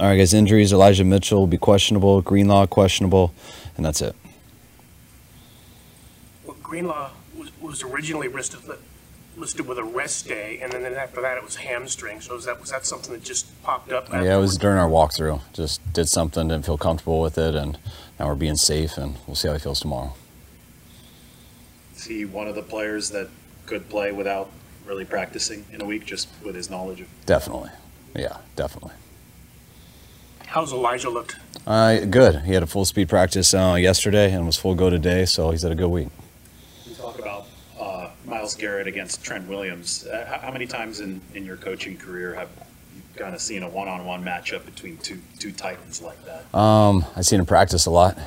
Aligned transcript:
All 0.00 0.06
right, 0.06 0.16
guys. 0.16 0.32
Injuries: 0.32 0.72
Elijah 0.72 1.04
Mitchell 1.04 1.40
will 1.40 1.46
be 1.46 1.58
questionable. 1.58 2.22
Greenlaw 2.22 2.64
questionable, 2.66 3.34
and 3.76 3.84
that's 3.84 4.00
it. 4.00 4.16
Well, 6.42 6.56
Greenlaw 6.62 7.10
was, 7.36 7.50
was 7.60 7.82
originally 7.82 8.28
listed 8.28 8.60
listed 9.36 9.66
with 9.66 9.76
a 9.76 9.84
rest 9.84 10.26
day, 10.26 10.58
and 10.62 10.72
then 10.72 10.86
after 10.94 11.20
that 11.20 11.36
it 11.36 11.44
was 11.44 11.56
hamstring. 11.56 12.22
So 12.22 12.34
was 12.34 12.46
that 12.46 12.58
was 12.58 12.70
that 12.70 12.86
something 12.86 13.12
that 13.12 13.22
just 13.22 13.62
popped 13.62 13.92
up? 13.92 14.08
Yeah, 14.10 14.38
it 14.38 14.40
was 14.40 14.56
during 14.56 14.78
our 14.78 14.88
walkthrough. 14.88 15.42
Just 15.52 15.92
did 15.92 16.08
something, 16.08 16.48
didn't 16.48 16.64
feel 16.64 16.78
comfortable 16.78 17.20
with 17.20 17.36
it, 17.36 17.54
and 17.54 17.78
now 18.18 18.26
we're 18.28 18.36
being 18.36 18.56
safe, 18.56 18.96
and 18.96 19.16
we'll 19.26 19.36
see 19.36 19.48
how 19.48 19.54
he 19.54 19.60
feels 19.60 19.80
tomorrow. 19.80 20.14
Is 21.94 22.04
he 22.04 22.24
one 22.24 22.48
of 22.48 22.54
the 22.54 22.62
players 22.62 23.10
that 23.10 23.28
could 23.66 23.90
play 23.90 24.12
without 24.12 24.50
really 24.86 25.04
practicing 25.04 25.66
in 25.70 25.82
a 25.82 25.84
week, 25.84 26.06
just 26.06 26.26
with 26.42 26.54
his 26.54 26.70
knowledge 26.70 27.02
of? 27.02 27.08
Definitely, 27.26 27.68
yeah, 28.16 28.38
definitely. 28.56 28.92
How's 30.50 30.72
Elijah 30.72 31.10
looked? 31.10 31.36
Uh, 31.64 32.00
good. 32.06 32.40
He 32.40 32.54
had 32.54 32.64
a 32.64 32.66
full 32.66 32.84
speed 32.84 33.08
practice 33.08 33.54
uh, 33.54 33.76
yesterday 33.78 34.32
and 34.32 34.46
was 34.46 34.56
full 34.56 34.74
go 34.74 34.90
today, 34.90 35.24
so 35.24 35.52
he's 35.52 35.62
had 35.62 35.70
a 35.70 35.76
good 35.76 35.90
week. 35.90 36.08
You 36.84 36.96
talk 36.96 37.20
about 37.20 37.46
uh, 37.78 38.10
Myles 38.26 38.56
Garrett 38.56 38.88
against 38.88 39.22
Trent 39.22 39.46
Williams. 39.46 40.08
Uh, 40.08 40.40
how 40.42 40.50
many 40.50 40.66
times 40.66 40.98
in, 40.98 41.20
in 41.34 41.44
your 41.44 41.56
coaching 41.56 41.96
career 41.96 42.34
have 42.34 42.48
you 42.96 43.02
kind 43.14 43.32
of 43.32 43.40
seen 43.40 43.62
a 43.62 43.68
one 43.68 43.86
on 43.86 44.04
one 44.04 44.24
matchup 44.24 44.64
between 44.64 44.96
two 44.96 45.20
two 45.38 45.52
titans 45.52 46.02
like 46.02 46.18
that? 46.24 46.52
Um, 46.52 47.06
I've 47.14 47.26
seen 47.26 47.38
him 47.38 47.46
practice 47.46 47.86
a 47.86 47.92
lot 47.92 48.18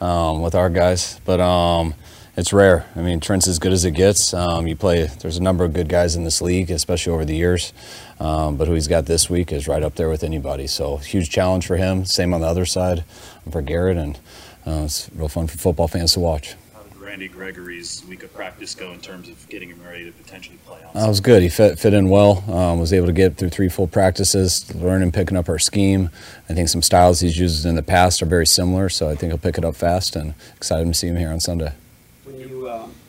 um, 0.00 0.40
with 0.40 0.54
our 0.54 0.70
guys, 0.70 1.20
but 1.26 1.40
um, 1.40 1.92
it's 2.36 2.52
rare. 2.52 2.84
I 2.94 3.00
mean, 3.00 3.18
Trent's 3.20 3.48
as 3.48 3.58
good 3.58 3.72
as 3.72 3.84
it 3.84 3.92
gets. 3.92 4.34
Um, 4.34 4.66
you 4.66 4.76
play. 4.76 5.06
There's 5.06 5.38
a 5.38 5.42
number 5.42 5.64
of 5.64 5.72
good 5.72 5.88
guys 5.88 6.16
in 6.16 6.24
this 6.24 6.42
league, 6.42 6.70
especially 6.70 7.12
over 7.12 7.24
the 7.24 7.34
years. 7.34 7.72
Um, 8.20 8.56
but 8.56 8.68
who 8.68 8.74
he's 8.74 8.88
got 8.88 9.06
this 9.06 9.30
week 9.30 9.52
is 9.52 9.66
right 9.66 9.82
up 9.82 9.94
there 9.94 10.10
with 10.10 10.22
anybody. 10.22 10.66
So 10.66 10.98
huge 10.98 11.30
challenge 11.30 11.66
for 11.66 11.76
him. 11.76 12.04
Same 12.04 12.34
on 12.34 12.42
the 12.42 12.46
other 12.46 12.66
side 12.66 13.04
for 13.50 13.62
Garrett, 13.62 13.96
and 13.96 14.18
uh, 14.66 14.82
it's 14.84 15.08
real 15.14 15.28
fun 15.28 15.46
for 15.46 15.56
football 15.56 15.88
fans 15.88 16.12
to 16.12 16.20
watch. 16.20 16.56
How 16.74 16.82
did 16.82 16.96
Randy 16.98 17.28
Gregory's 17.28 18.04
week 18.06 18.22
of 18.22 18.34
practice 18.34 18.74
go 18.74 18.92
in 18.92 19.00
terms 19.00 19.30
of 19.30 19.48
getting 19.48 19.70
him 19.70 19.82
ready 19.82 20.04
to 20.04 20.12
potentially 20.12 20.58
play 20.66 20.78
on? 20.84 20.92
That 20.92 21.08
was 21.08 21.20
good. 21.20 21.42
He 21.42 21.48
fit, 21.48 21.78
fit 21.78 21.94
in 21.94 22.10
well. 22.10 22.44
Um, 22.50 22.78
was 22.78 22.92
able 22.92 23.06
to 23.06 23.12
get 23.14 23.38
through 23.38 23.50
three 23.50 23.70
full 23.70 23.86
practices, 23.86 24.74
learning, 24.74 25.12
picking 25.12 25.38
up 25.38 25.48
our 25.48 25.58
scheme. 25.58 26.10
I 26.50 26.54
think 26.54 26.68
some 26.68 26.82
styles 26.82 27.20
he's 27.20 27.38
used 27.38 27.64
in 27.64 27.76
the 27.76 27.82
past 27.82 28.22
are 28.22 28.26
very 28.26 28.46
similar, 28.46 28.90
so 28.90 29.08
I 29.08 29.14
think 29.14 29.30
he'll 29.30 29.38
pick 29.38 29.56
it 29.56 29.64
up 29.64 29.74
fast. 29.74 30.16
And 30.16 30.34
excited 30.54 30.86
to 30.86 30.92
see 30.92 31.08
him 31.08 31.16
here 31.16 31.30
on 31.30 31.40
Sunday 31.40 31.72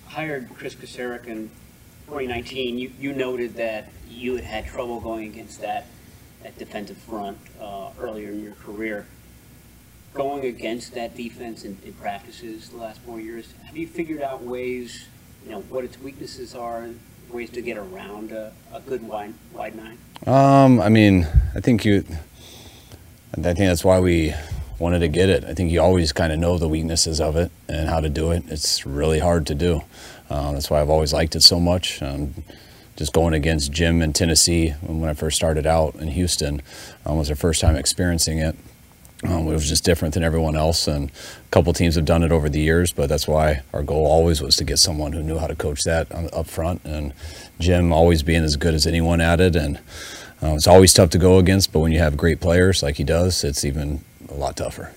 hired 0.07 0.49
Kris 0.53 0.75
Kocurek 0.75 1.27
in 1.27 1.49
2019, 2.07 2.77
you, 2.77 2.91
you 2.99 3.13
noted 3.13 3.55
that 3.55 3.89
you 4.09 4.35
had 4.35 4.43
had 4.43 4.65
trouble 4.65 4.99
going 4.99 5.27
against 5.27 5.61
that, 5.61 5.85
that 6.43 6.57
defensive 6.57 6.97
front 6.97 7.37
uh, 7.59 7.89
earlier 7.99 8.29
in 8.29 8.43
your 8.43 8.53
career. 8.53 9.05
Going 10.13 10.45
against 10.45 10.93
that 10.95 11.15
defense 11.15 11.63
in, 11.63 11.77
in, 11.83 11.93
practices 11.93 12.69
the 12.69 12.77
last 12.77 13.01
four 13.01 13.19
years, 13.19 13.53
have 13.65 13.77
you 13.77 13.87
figured 13.87 14.21
out 14.21 14.41
ways, 14.41 15.07
you 15.45 15.51
know, 15.51 15.61
what 15.61 15.83
its 15.83 15.99
weaknesses 15.99 16.55
are, 16.55 16.81
and 16.83 16.99
ways 17.29 17.49
to 17.51 17.61
get 17.61 17.77
around 17.77 18.31
a, 18.31 18.51
a 18.73 18.79
good 18.79 19.03
wide, 19.03 19.33
wide 19.53 19.75
nine? 19.75 19.97
Um, 20.25 20.79
I 20.79 20.89
mean, 20.89 21.27
I 21.53 21.59
think 21.59 21.85
you, 21.85 22.03
I 23.37 23.41
think 23.41 23.57
that's 23.57 23.83
why 23.83 23.99
we 23.99 24.33
wanted 24.79 24.99
to 24.99 25.07
get 25.07 25.29
it. 25.29 25.43
I 25.45 25.53
think 25.53 25.71
you 25.71 25.81
always 25.81 26.13
kind 26.13 26.31
of 26.31 26.39
know 26.39 26.57
the 26.57 26.67
weaknesses 26.67 27.19
of 27.19 27.35
it 27.35 27.51
and 27.67 27.89
how 27.89 27.99
to 27.99 28.09
do 28.09 28.31
it. 28.31 28.43
It's 28.47 28.85
really 28.85 29.19
hard 29.19 29.47
to 29.47 29.55
do. 29.55 29.81
Um, 30.29 30.53
that's 30.53 30.69
why 30.69 30.81
I've 30.81 30.89
always 30.89 31.13
liked 31.13 31.35
it 31.35 31.43
so 31.43 31.59
much. 31.59 32.01
Um, 32.01 32.43
just 32.95 33.13
going 33.13 33.33
against 33.33 33.71
Jim 33.71 34.01
in 34.01 34.11
Tennessee 34.11 34.69
when 34.81 35.07
I 35.07 35.13
first 35.13 35.37
started 35.37 35.67
out 35.67 35.95
in 35.95 36.09
Houston 36.09 36.61
um, 37.05 37.17
was 37.17 37.27
the 37.27 37.35
first 37.35 37.61
time 37.61 37.75
experiencing 37.75 38.39
it. 38.39 38.55
Um, 39.23 39.47
it 39.47 39.53
was 39.53 39.67
just 39.67 39.83
different 39.83 40.13
than 40.13 40.23
everyone 40.23 40.55
else, 40.55 40.87
and 40.87 41.09
a 41.09 41.49
couple 41.49 41.73
teams 41.73 41.95
have 41.95 42.05
done 42.05 42.21
it 42.23 42.31
over 42.31 42.49
the 42.49 42.59
years. 42.59 42.91
But 42.93 43.09
that's 43.09 43.27
why 43.27 43.61
our 43.73 43.81
goal 43.81 44.05
always 44.05 44.41
was 44.41 44.55
to 44.57 44.63
get 44.63 44.77
someone 44.77 45.13
who 45.13 45.23
knew 45.23 45.39
how 45.39 45.47
to 45.47 45.55
coach 45.55 45.83
that 45.85 46.07
up 46.11 46.45
front. 46.45 46.81
And 46.85 47.13
Jim 47.59 47.91
always 47.91 48.21
being 48.21 48.43
as 48.43 48.57
good 48.57 48.75
as 48.75 48.85
anyone 48.85 49.19
at 49.19 49.39
it, 49.39 49.55
and 49.55 49.77
uh, 50.43 50.53
it's 50.53 50.67
always 50.67 50.93
tough 50.93 51.09
to 51.11 51.17
go 51.17 51.39
against. 51.39 51.71
But 51.71 51.79
when 51.79 51.91
you 51.91 51.99
have 51.99 52.15
great 52.15 52.39
players 52.39 52.83
like 52.83 52.97
he 52.97 53.03
does, 53.03 53.43
it's 53.43 53.65
even 53.65 54.03
a 54.37 54.39
lot 54.39 54.55
tougher. 54.55 54.93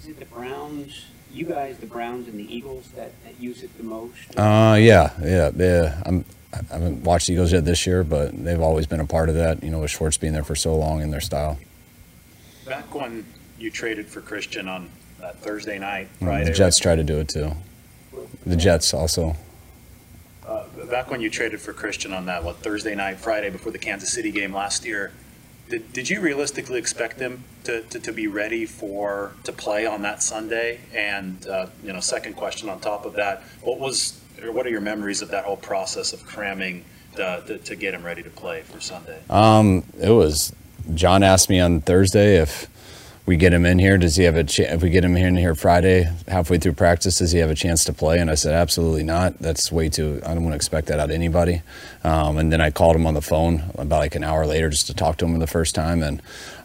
Is 0.00 0.08
it 0.08 0.18
the 0.18 0.24
Browns, 0.26 1.06
you 1.32 1.46
guys, 1.46 1.78
the 1.78 1.86
Browns 1.86 2.28
and 2.28 2.38
the 2.38 2.54
Eagles 2.54 2.88
that, 2.96 3.12
that 3.24 3.40
use 3.40 3.62
it 3.62 3.76
the 3.78 3.84
most? 3.84 4.36
Uh, 4.36 4.76
yeah, 4.78 5.12
yeah, 5.22 5.50
yeah. 5.56 6.02
I'm, 6.04 6.24
I 6.52 6.74
haven't 6.74 7.04
watched 7.04 7.28
the 7.28 7.34
Eagles 7.34 7.52
yet 7.52 7.64
this 7.64 7.86
year, 7.86 8.02
but 8.02 8.44
they've 8.44 8.60
always 8.60 8.86
been 8.86 9.00
a 9.00 9.06
part 9.06 9.28
of 9.28 9.36
that. 9.36 9.62
You 9.62 9.70
know, 9.70 9.78
with 9.78 9.92
Schwartz 9.92 10.16
being 10.16 10.32
there 10.32 10.44
for 10.44 10.56
so 10.56 10.76
long 10.76 11.00
in 11.00 11.10
their 11.10 11.20
style. 11.20 11.58
Back 12.66 12.92
when 12.94 13.24
you 13.58 13.70
traded 13.70 14.06
for 14.06 14.20
Christian 14.20 14.68
on 14.68 14.90
that 15.20 15.38
Thursday 15.38 15.78
night, 15.78 16.08
right? 16.20 16.44
The 16.44 16.52
Jets 16.52 16.78
tried 16.78 16.96
to 16.96 17.04
do 17.04 17.18
it 17.18 17.28
too. 17.28 17.52
The 18.44 18.56
Jets 18.56 18.92
also. 18.92 19.36
Uh, 20.46 20.64
back 20.90 21.10
when 21.10 21.20
you 21.20 21.30
traded 21.30 21.60
for 21.60 21.72
Christian 21.72 22.12
on 22.12 22.26
that 22.26 22.42
what 22.42 22.56
Thursday 22.56 22.96
night, 22.96 23.18
Friday 23.18 23.50
before 23.50 23.70
the 23.70 23.78
Kansas 23.78 24.12
City 24.12 24.32
game 24.32 24.52
last 24.52 24.84
year, 24.84 25.12
did, 25.70 25.92
did 25.92 26.10
you 26.10 26.20
realistically 26.20 26.78
expect 26.78 27.18
them 27.18 27.44
to, 27.64 27.82
to, 27.82 28.00
to, 28.00 28.12
be 28.12 28.26
ready 28.26 28.66
for 28.66 29.32
to 29.44 29.52
play 29.52 29.86
on 29.86 30.02
that 30.02 30.22
Sunday? 30.22 30.80
And 30.94 31.46
uh, 31.46 31.66
you 31.82 31.92
know, 31.92 32.00
second 32.00 32.34
question 32.34 32.68
on 32.68 32.80
top 32.80 33.06
of 33.06 33.14
that, 33.14 33.42
what 33.62 33.78
was 33.78 34.20
or 34.42 34.52
what 34.52 34.66
are 34.66 34.70
your 34.70 34.80
memories 34.80 35.22
of 35.22 35.30
that 35.30 35.44
whole 35.44 35.56
process 35.56 36.12
of 36.12 36.26
cramming 36.26 36.84
the, 37.14 37.60
to 37.64 37.76
get 37.76 37.94
him 37.94 38.04
ready 38.04 38.22
to 38.22 38.30
play 38.30 38.62
for 38.62 38.80
Sunday? 38.80 39.20
Um, 39.30 39.84
it 39.98 40.10
was. 40.10 40.52
John 40.94 41.22
asked 41.22 41.48
me 41.48 41.60
on 41.60 41.80
Thursday 41.82 42.36
if 42.36 42.66
we 43.30 43.36
get 43.36 43.54
him 43.54 43.64
in 43.64 43.78
here, 43.78 43.96
does 43.96 44.16
he 44.16 44.24
have 44.24 44.34
a 44.34 44.42
chance? 44.42 44.72
If 44.72 44.82
we 44.82 44.90
get 44.90 45.04
him 45.04 45.16
in 45.16 45.36
here 45.36 45.54
Friday, 45.54 46.10
halfway 46.26 46.58
through 46.58 46.72
practice, 46.72 47.18
does 47.18 47.30
he 47.30 47.38
have 47.38 47.48
a 47.48 47.54
chance 47.54 47.84
to 47.84 47.92
play? 47.92 48.18
And 48.18 48.28
I 48.28 48.34
said, 48.34 48.54
absolutely 48.54 49.04
not. 49.04 49.38
That's 49.38 49.70
way 49.70 49.88
too. 49.88 50.20
I 50.26 50.34
don't 50.34 50.42
want 50.42 50.50
to 50.50 50.56
expect 50.56 50.88
that 50.88 50.98
out 50.98 51.10
of 51.10 51.14
anybody. 51.14 51.62
Um, 52.02 52.38
and 52.38 52.52
then 52.52 52.60
I 52.60 52.72
called 52.72 52.96
him 52.96 53.06
on 53.06 53.14
the 53.14 53.22
phone 53.22 53.70
about 53.78 54.00
like 54.00 54.16
an 54.16 54.24
hour 54.24 54.46
later 54.46 54.68
just 54.68 54.88
to 54.88 54.94
talk 54.94 55.16
to 55.18 55.26
him 55.26 55.38
the 55.38 55.46
first 55.46 55.76
time. 55.76 56.02
And 56.02 56.20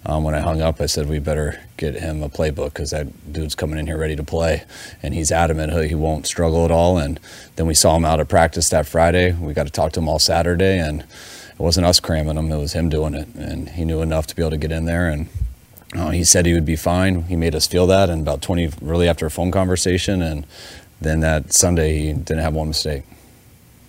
um, 0.07 0.23
when 0.23 0.33
I 0.33 0.39
hung 0.39 0.59
up, 0.59 0.81
I 0.81 0.87
said 0.87 1.07
we 1.07 1.19
better 1.19 1.61
get 1.77 1.93
him 1.93 2.23
a 2.23 2.29
playbook 2.29 2.73
because 2.73 2.89
that 2.89 3.31
dude's 3.31 3.53
coming 3.53 3.77
in 3.77 3.85
here 3.85 3.99
ready 3.99 4.15
to 4.15 4.23
play, 4.23 4.63
and 5.03 5.13
he's 5.13 5.31
adamant 5.31 5.71
he 5.87 5.93
won't 5.93 6.25
struggle 6.25 6.65
at 6.65 6.71
all. 6.71 6.97
And 6.97 7.19
then 7.57 7.67
we 7.67 7.75
saw 7.75 7.95
him 7.95 8.05
out 8.05 8.19
of 8.19 8.27
practice 8.27 8.69
that 8.69 8.87
Friday. 8.87 9.33
We 9.33 9.53
got 9.53 9.67
to 9.67 9.71
talk 9.71 9.91
to 9.91 9.99
him 9.99 10.09
all 10.09 10.17
Saturday, 10.17 10.79
and 10.79 11.01
it 11.01 11.59
wasn't 11.59 11.85
us 11.85 11.99
cramming 11.99 12.37
him; 12.37 12.51
it 12.51 12.57
was 12.57 12.73
him 12.73 12.89
doing 12.89 13.13
it. 13.13 13.27
And 13.35 13.69
he 13.69 13.85
knew 13.85 14.01
enough 14.01 14.25
to 14.27 14.35
be 14.35 14.41
able 14.41 14.49
to 14.49 14.57
get 14.57 14.71
in 14.71 14.85
there 14.85 15.09
and 15.09 15.29
uh, 15.99 16.09
he 16.09 16.23
said 16.23 16.45
he 16.45 16.53
would 16.53 16.65
be 16.65 16.75
fine. 16.75 17.23
He 17.23 17.35
made 17.35 17.55
us 17.55 17.67
feel 17.67 17.87
that, 17.87 18.09
and 18.09 18.21
about 18.21 18.41
20, 18.41 18.71
really 18.81 19.07
after 19.07 19.25
a 19.25 19.31
phone 19.31 19.51
conversation, 19.51 20.21
and 20.21 20.45
then 21.01 21.19
that 21.21 21.53
Sunday 21.53 21.99
he 21.99 22.13
didn't 22.13 22.39
have 22.39 22.53
one 22.53 22.67
mistake. 22.67 23.03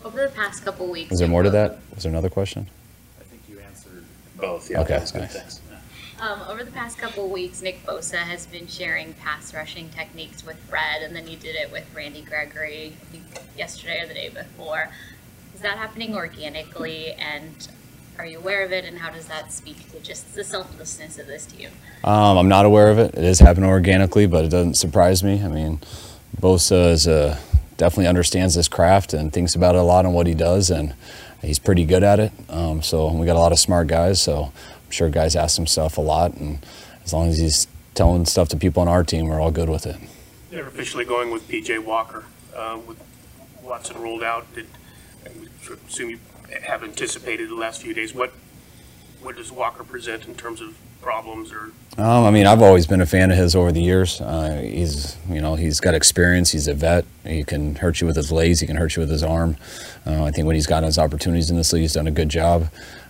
Over 0.05 0.27
the 0.29 0.35
past 0.35 0.65
couple 0.65 0.87
weeks, 0.89 1.11
was 1.11 1.19
there 1.19 1.29
more 1.29 1.43
to 1.43 1.51
that? 1.51 1.79
Was 1.95 2.05
there 2.05 2.13
another 2.13 2.31
question? 2.31 2.69
I 3.21 3.25
think 3.25 3.43
you 3.49 3.59
answered 3.61 4.05
both. 4.37 4.71
Yeah. 4.71 4.81
Okay. 4.83 4.99
Nice. 4.99 5.11
Thanks. 5.11 5.61
Um, 6.19 6.41
over 6.49 6.65
the 6.65 6.71
past 6.71 6.97
couple 6.97 7.29
weeks, 7.29 7.61
Nick 7.61 7.85
Bosa 7.85 8.17
has 8.17 8.47
been 8.47 8.67
sharing 8.67 9.13
pass 9.15 9.53
rushing 9.53 9.91
techniques 9.91 10.47
with 10.47 10.57
Fred, 10.61 11.03
and 11.03 11.15
then 11.15 11.27
he 11.27 11.37
did 11.37 11.57
it 11.57 11.71
with 11.71 11.85
Randy 11.95 12.23
Gregory 12.23 12.95
yesterday 13.57 14.03
or 14.03 14.07
the 14.07 14.15
day 14.15 14.31
before. 14.31 14.89
Is 15.55 15.61
that 15.61 15.77
happening 15.77 16.15
organically? 16.15 17.13
And 17.13 17.69
are 18.19 18.27
you 18.27 18.39
aware 18.39 18.65
of 18.65 18.73
it, 18.73 18.85
and 18.85 18.99
how 18.99 19.11
does 19.11 19.27
that 19.27 19.53
speak 19.53 19.91
to 19.93 20.01
just 20.01 20.35
the 20.35 20.45
selflessness 20.45 21.19
of 21.19 21.27
this 21.27 21.47
team? 21.47 21.71
Um, 22.05 22.39
I'm 22.39 22.49
not 22.49 22.65
aware 22.65 22.91
of 22.91 22.99
it. 22.99 23.15
It 23.15 23.25
is 23.25 23.41
happening 23.41 23.69
organically, 23.69 24.27
but 24.27 24.45
it 24.45 24.49
doesn't 24.49 24.75
surprise 24.75 25.23
me. 25.23 25.43
I 25.43 25.49
mean, 25.49 25.81
Bosa 26.41 26.91
is 26.91 27.07
a, 27.07 27.39
definitely 27.77 28.07
understands 28.07 28.55
this 28.55 28.69
craft 28.69 29.13
and 29.13 29.33
thinks 29.33 29.55
about 29.55 29.75
it 29.75 29.79
a 29.79 29.83
lot 29.83 30.07
on 30.07 30.13
what 30.13 30.27
he 30.27 30.35
does, 30.35 30.71
and 30.71 30.95
he's 31.43 31.59
pretty 31.59 31.85
good 31.85 32.03
at 32.03 32.21
it. 32.21 32.33
Um, 32.49 32.83
so 32.83 33.13
we 33.13 33.27
got 33.27 33.37
a 33.37 33.41
lot 33.41 33.53
of 33.53 33.59
smart 33.59 33.87
guys. 33.87 34.21
So 34.21 34.45
I'm 34.45 34.91
sure 34.91 35.09
guys 35.09 35.37
ask 35.37 35.57
himself 35.57 35.99
a 35.99 36.03
lot, 36.03 36.35
and 36.35 36.65
as 37.05 37.13
long 37.13 37.29
as 37.29 37.39
he's 37.39 37.67
telling 37.95 38.27
stuff 38.27 38.49
to 38.51 38.57
people 38.57 38.83
on 38.83 38.89
our 38.89 39.05
team, 39.05 39.29
we're 39.29 39.41
all 39.41 39.51
good 39.51 39.69
with 39.69 39.87
it. 39.87 39.97
They're 40.51 40.67
officially 40.67 41.05
going 41.05 41.31
with 41.31 41.49
PJ 41.49 41.85
Walker 41.85 42.25
uh, 42.57 42.79
with 42.87 42.99
Watson 43.63 44.01
ruled 44.01 44.23
out. 44.23 44.47
Did 44.55 44.67
I 45.25 45.31
assume 45.89 46.11
you 46.11 46.19
have 46.63 46.83
anticipated 46.83 47.49
the 47.49 47.55
last 47.55 47.83
few 47.83 47.95
days? 47.95 48.15
What 48.15 48.33
what 49.23 49.37
does 49.37 49.51
Walker 49.51 49.83
present 49.83 50.27
in 50.27 50.35
terms 50.35 50.61
of 50.61 50.77
problems 51.01 51.53
or? 51.53 51.73
Um, 51.99 52.25
I 52.25 52.31
mean, 52.31 52.47
I've 52.47 52.63
always 52.63 52.87
been 52.87 53.01
a 53.01 53.07
fan 53.07 53.31
of 53.31 53.39
his 53.39 53.57
over 53.57 53.73
the 53.73 53.81
years. 53.81 54.21
Uh, 54.21 54.61
he's, 54.63 55.17
you 55.31 55.41
know, 55.41 55.55
he's 55.55 55.81
got 55.81 55.95
experience. 55.95 56.53
He's 56.53 56.69
a 56.69 56.75
vet. 56.75 57.07
He 57.25 57.43
can 57.43 57.77
hurt 57.77 58.01
you 58.01 58.07
with 58.07 58.17
his 58.17 58.31
legs. 58.31 58.61
He 58.61 58.67
can 58.67 58.77
hurt 58.77 58.97
you 58.97 59.01
with 59.01 59.11
his 59.11 59.23
arm. 59.23 59.57
Uh, 60.07 60.25
I 60.25 60.31
think 60.31 60.47
when 60.47 60.57
he's 60.57 60.67
gotten 60.67 60.85
his 60.85 60.99
opportunities 60.99 61.51
in 61.51 61.57
this 61.57 61.73
league, 61.73 61.83
he's 61.83 61.95
done 61.95 62.07
a 62.07 62.11
good 62.11 62.29
job. 62.29 62.69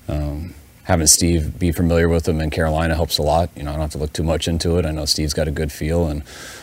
Um, 0.09 0.55
having 0.85 1.09
Steve 1.09 1.59
be 1.59 1.73
familiar 1.73 2.09
with 2.09 2.29
him 2.29 2.41
in 2.41 2.51
Carolina 2.51 2.95
helps 2.95 3.19
a 3.19 3.23
lot. 3.23 3.51
You 3.57 3.65
know, 3.65 3.71
I 3.71 3.73
don't 3.73 3.83
have 3.83 3.91
to 3.93 3.99
look 3.99 4.13
too 4.13 4.23
much 4.23 4.47
into 4.47 4.79
it. 4.79 4.87
I 4.87 4.93
know 4.93 5.05
Steve's 5.05 5.35
got 5.35 5.49
a 5.49 5.51
good 5.51 5.73
feel 5.73 6.07
and 6.07 6.23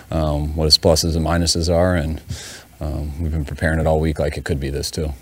um, 0.10 0.56
what 0.56 0.66
his 0.66 0.78
pluses 0.78 1.18
and 1.18 1.26
minuses 1.26 1.74
are, 1.74 1.96
and 1.96 2.22
um, 2.80 3.22
we've 3.22 3.32
been 3.32 3.44
preparing 3.44 3.80
it 3.80 3.88
all 3.88 4.00
week 4.00 4.20
like 4.20 4.38
it 4.38 4.46
could 4.46 4.62
be 4.62 4.70
this 4.70 4.90
too. 4.90 5.14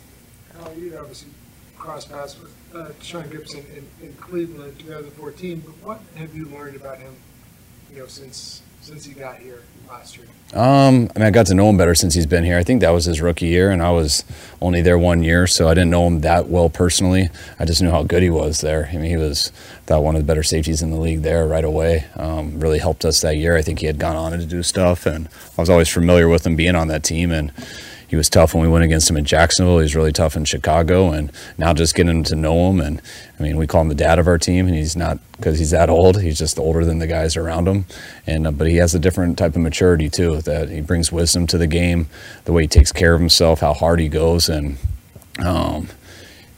Cross 1.81 2.05
paths 2.05 2.39
with 2.39 2.53
uh, 2.75 2.89
Tashaun 2.99 3.27
Gipson 3.29 3.65
in, 3.75 3.87
in 4.03 4.13
Cleveland 4.13 4.73
in 4.79 4.85
2014, 4.85 5.63
but 5.65 5.73
what 5.83 5.99
have 6.15 6.35
you 6.35 6.45
learned 6.45 6.75
about 6.75 6.99
him, 6.99 7.15
you 7.91 7.97
know, 7.97 8.05
since 8.05 8.61
since 8.81 9.03
he 9.03 9.13
got 9.13 9.37
here 9.37 9.63
last 9.89 10.15
year? 10.15 10.27
Um, 10.53 11.09
I 11.15 11.19
mean, 11.19 11.27
I 11.27 11.31
got 11.31 11.47
to 11.47 11.55
know 11.55 11.69
him 11.69 11.77
better 11.77 11.95
since 11.95 12.13
he's 12.13 12.27
been 12.27 12.43
here. 12.43 12.59
I 12.59 12.63
think 12.63 12.81
that 12.81 12.91
was 12.91 13.05
his 13.05 13.19
rookie 13.19 13.47
year, 13.47 13.71
and 13.71 13.81
I 13.81 13.89
was 13.89 14.23
only 14.61 14.83
there 14.83 14.99
one 14.99 15.23
year, 15.23 15.47
so 15.47 15.69
I 15.69 15.73
didn't 15.73 15.89
know 15.89 16.05
him 16.05 16.21
that 16.21 16.49
well 16.49 16.69
personally. 16.69 17.29
I 17.57 17.65
just 17.65 17.81
knew 17.81 17.89
how 17.89 18.03
good 18.03 18.21
he 18.21 18.29
was 18.29 18.61
there. 18.61 18.87
I 18.93 18.97
mean, 18.97 19.09
he 19.09 19.17
was 19.17 19.51
thought 19.87 20.03
one 20.03 20.15
of 20.15 20.21
the 20.21 20.27
better 20.27 20.43
safeties 20.43 20.83
in 20.83 20.91
the 20.91 20.99
league 20.99 21.23
there 21.23 21.47
right 21.47 21.65
away. 21.65 22.05
Um, 22.15 22.59
really 22.59 22.79
helped 22.79 23.05
us 23.05 23.21
that 23.21 23.37
year. 23.37 23.57
I 23.57 23.63
think 23.63 23.79
he 23.79 23.87
had 23.87 23.97
gone 23.97 24.15
on 24.15 24.33
to 24.33 24.45
do 24.45 24.61
stuff, 24.61 25.07
and 25.07 25.29
I 25.57 25.61
was 25.61 25.69
always 25.69 25.89
familiar 25.89 26.27
with 26.27 26.45
him 26.45 26.55
being 26.55 26.75
on 26.75 26.89
that 26.89 27.03
team 27.03 27.31
and 27.31 27.51
he 28.11 28.17
was 28.17 28.27
tough 28.27 28.53
when 28.53 28.61
we 28.61 28.67
went 28.67 28.83
against 28.83 29.09
him 29.09 29.15
in 29.15 29.23
Jacksonville. 29.23 29.77
He 29.77 29.83
was 29.83 29.95
really 29.95 30.11
tough 30.11 30.35
in 30.35 30.43
Chicago, 30.43 31.13
and 31.13 31.31
now 31.57 31.73
just 31.73 31.95
getting 31.95 32.23
to 32.23 32.35
know 32.35 32.69
him. 32.69 32.81
And 32.81 33.01
I 33.39 33.43
mean, 33.43 33.55
we 33.55 33.67
call 33.67 33.83
him 33.83 33.87
the 33.87 33.95
dad 33.95 34.19
of 34.19 34.27
our 34.27 34.37
team, 34.37 34.67
and 34.67 34.75
he's 34.75 34.97
not 34.97 35.17
because 35.37 35.57
he's 35.59 35.71
that 35.71 35.89
old. 35.89 36.21
He's 36.21 36.37
just 36.37 36.59
older 36.59 36.83
than 36.83 36.99
the 36.99 37.07
guys 37.07 37.37
around 37.37 37.69
him, 37.69 37.85
and 38.27 38.45
uh, 38.45 38.51
but 38.51 38.67
he 38.67 38.75
has 38.75 38.93
a 38.93 38.99
different 38.99 39.37
type 39.37 39.55
of 39.55 39.61
maturity 39.61 40.09
too. 40.09 40.41
That 40.41 40.67
he 40.67 40.81
brings 40.81 41.09
wisdom 41.09 41.47
to 41.47 41.57
the 41.57 41.67
game, 41.67 42.09
the 42.43 42.51
way 42.51 42.63
he 42.63 42.67
takes 42.67 42.91
care 42.91 43.13
of 43.13 43.21
himself, 43.21 43.61
how 43.61 43.73
hard 43.73 44.01
he 44.01 44.09
goes, 44.09 44.49
and. 44.49 44.75
Um, 45.39 45.87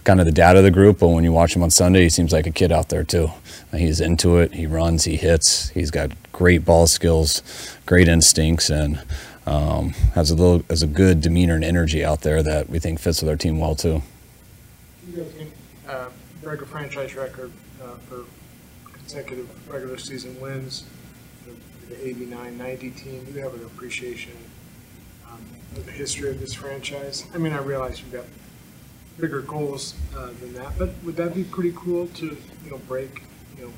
kind 0.03 0.19
of 0.19 0.25
the 0.25 0.33
dad 0.33 0.57
of 0.57 0.63
the 0.63 0.71
group, 0.71 0.99
but 0.99 1.07
when 1.09 1.23
you 1.23 1.31
watch 1.31 1.55
him 1.55 1.63
on 1.63 1.69
Sunday, 1.69 2.01
he 2.01 2.09
seems 2.09 2.33
like 2.33 2.45
a 2.45 2.51
kid 2.51 2.73
out 2.73 2.89
there 2.89 3.05
too. 3.05 3.31
He's 3.71 4.01
into 4.01 4.37
it. 4.37 4.53
He 4.53 4.67
runs. 4.67 5.05
He 5.05 5.15
hits. 5.15 5.69
He's 5.69 5.91
got 5.91 6.11
great 6.33 6.65
ball 6.65 6.87
skills, 6.87 7.41
great 7.85 8.09
instincts, 8.09 8.69
and 8.69 9.01
um, 9.45 9.89
has 10.15 10.31
a 10.31 10.35
little 10.35 10.63
has 10.69 10.83
a 10.83 10.87
good 10.87 11.21
demeanor 11.21 11.55
and 11.55 11.63
energy 11.63 12.03
out 12.03 12.21
there 12.21 12.41
that 12.43 12.69
we 12.69 12.79
think 12.79 12.99
fits 12.99 13.21
with 13.21 13.29
our 13.29 13.35
team 13.35 13.59
well 13.59 13.75
too. 13.75 14.01
You 15.07 15.17
guys 15.17 15.33
can 15.37 15.51
uh, 15.87 16.09
break 16.41 16.61
a 16.61 16.65
franchise 16.65 17.15
record 17.15 17.51
uh, 17.81 17.95
for 18.07 18.25
consecutive 18.91 19.49
regular 19.69 19.97
season 19.97 20.39
wins. 20.39 20.85
The, 21.45 21.95
the 21.95 22.25
89-90 22.25 22.79
team. 23.03 23.27
You 23.33 23.41
have 23.41 23.53
an 23.53 23.65
appreciation 23.65 24.31
um, 25.29 25.41
of 25.75 25.85
the 25.85 25.91
history 25.91 26.29
of 26.29 26.39
this 26.39 26.53
franchise. 26.53 27.25
I 27.33 27.37
mean, 27.37 27.51
I 27.51 27.57
realize 27.57 27.99
you've 27.99 28.13
got 28.13 28.25
bigger 29.19 29.41
goals 29.41 29.95
uh, 30.15 30.27
than 30.39 30.53
that, 30.53 30.77
but 30.79 30.91
would 31.03 31.15
that 31.17 31.35
be 31.35 31.43
pretty 31.43 31.73
cool 31.75 32.07
to 32.07 32.37
you 32.63 32.71
know 32.71 32.77
break 32.87 33.23
you 33.57 33.65
know 33.65 33.73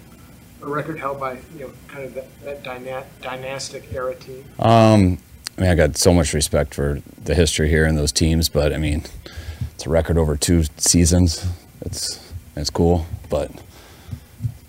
a 0.61 0.69
record 0.69 0.99
held 0.99 1.19
by 1.19 1.33
you 1.57 1.61
know 1.61 1.71
kind 1.87 2.05
of 2.05 2.13
that, 2.13 2.41
that 2.43 2.63
dyna- 2.63 3.05
dynastic 3.21 3.91
era 3.93 4.15
team? 4.15 4.45
Um, 4.59 5.17
I 5.57 5.61
mean, 5.61 5.69
I 5.69 5.75
got 5.75 5.95
so 5.95 6.13
much 6.13 6.33
respect 6.33 6.73
for 6.73 7.01
the 7.23 7.33
history 7.33 7.69
here 7.69 7.85
and 7.85 7.97
those 7.97 8.11
teams, 8.11 8.49
but 8.49 8.73
I 8.73 8.77
mean, 8.77 9.03
it's 9.73 9.85
a 9.85 9.89
record 9.89 10.17
over 10.17 10.35
two 10.35 10.63
seasons. 10.77 11.45
It's 11.81 12.21
it's 12.55 12.69
cool, 12.69 13.05
but 13.29 13.51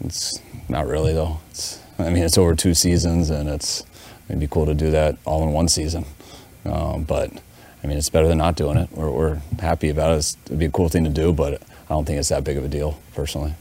it's 0.00 0.40
not 0.68 0.86
really 0.86 1.12
though. 1.12 1.40
It's 1.50 1.80
I 1.98 2.10
mean, 2.10 2.22
it's 2.22 2.38
over 2.38 2.54
two 2.54 2.74
seasons, 2.74 3.30
and 3.30 3.48
it's 3.48 3.84
it'd 4.28 4.38
be 4.38 4.46
cool 4.46 4.66
to 4.66 4.74
do 4.74 4.90
that 4.92 5.16
all 5.24 5.42
in 5.42 5.52
one 5.52 5.68
season. 5.68 6.04
Um, 6.64 7.02
but 7.02 7.32
I 7.82 7.86
mean, 7.86 7.98
it's 7.98 8.10
better 8.10 8.28
than 8.28 8.38
not 8.38 8.56
doing 8.56 8.76
it. 8.76 8.90
We're, 8.92 9.10
we're 9.10 9.40
happy 9.58 9.88
about 9.88 10.12
it. 10.12 10.18
It's, 10.18 10.36
it'd 10.46 10.58
be 10.58 10.66
a 10.66 10.70
cool 10.70 10.88
thing 10.88 11.04
to 11.04 11.10
do, 11.10 11.32
but 11.32 11.62
I 11.62 11.88
don't 11.88 12.04
think 12.04 12.18
it's 12.18 12.28
that 12.28 12.44
big 12.44 12.56
of 12.56 12.64
a 12.64 12.68
deal 12.68 13.00
personally. 13.14 13.54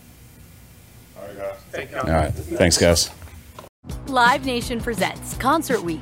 All 1.18 1.25
right, 1.25 1.38
guys. 1.38 1.56
Thank 1.71 1.92
you. 1.92 1.98
All 1.98 2.06
right, 2.06 2.31
thanks, 2.31 2.78
guys. 2.78 3.10
Live 4.07 4.45
Nation 4.45 4.80
presents 4.80 5.36
Concert 5.38 5.81
Week. 5.81 6.01